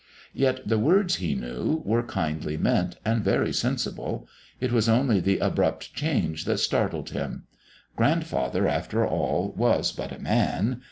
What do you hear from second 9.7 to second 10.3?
but a